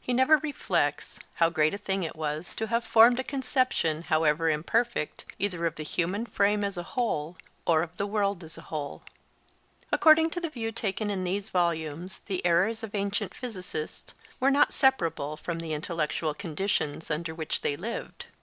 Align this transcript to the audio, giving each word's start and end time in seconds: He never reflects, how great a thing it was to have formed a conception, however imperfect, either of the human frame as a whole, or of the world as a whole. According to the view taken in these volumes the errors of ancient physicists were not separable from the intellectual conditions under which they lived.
He 0.00 0.14
never 0.14 0.38
reflects, 0.38 1.18
how 1.34 1.50
great 1.50 1.74
a 1.74 1.76
thing 1.76 2.04
it 2.04 2.16
was 2.16 2.54
to 2.54 2.68
have 2.68 2.82
formed 2.84 3.20
a 3.20 3.22
conception, 3.22 4.00
however 4.04 4.48
imperfect, 4.48 5.26
either 5.38 5.66
of 5.66 5.74
the 5.74 5.82
human 5.82 6.24
frame 6.24 6.64
as 6.64 6.78
a 6.78 6.82
whole, 6.96 7.36
or 7.66 7.82
of 7.82 7.98
the 7.98 8.06
world 8.06 8.42
as 8.42 8.56
a 8.56 8.62
whole. 8.62 9.02
According 9.92 10.30
to 10.30 10.40
the 10.40 10.48
view 10.48 10.72
taken 10.72 11.10
in 11.10 11.24
these 11.24 11.50
volumes 11.50 12.20
the 12.24 12.40
errors 12.46 12.82
of 12.82 12.94
ancient 12.94 13.34
physicists 13.34 14.14
were 14.40 14.50
not 14.50 14.72
separable 14.72 15.36
from 15.36 15.58
the 15.58 15.74
intellectual 15.74 16.32
conditions 16.32 17.10
under 17.10 17.34
which 17.34 17.60
they 17.60 17.76
lived. 17.76 18.24